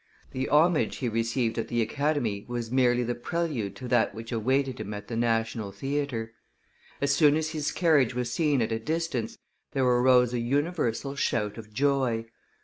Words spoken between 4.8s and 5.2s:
at the